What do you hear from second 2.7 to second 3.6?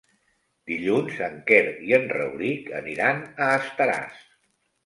aniran a